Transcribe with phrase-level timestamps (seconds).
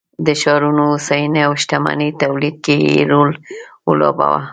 [0.25, 3.31] د ښارونو هوساینې او شتمنۍ تولید کې یې رول
[3.87, 4.41] ولوباوه